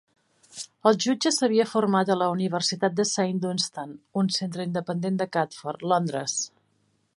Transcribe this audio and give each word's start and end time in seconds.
El 0.91 0.95
jutge 1.03 1.31
s'havia 1.35 1.65
format 1.73 2.11
a 2.13 2.17
la 2.21 2.29
Universitat 2.37 2.97
de 3.01 3.05
Saint 3.11 3.41
Dunstan, 3.45 3.93
un 4.23 4.33
centre 4.41 4.67
independent 4.71 5.23
de 5.23 5.31
Catford, 5.39 5.89
Londres. 5.93 6.39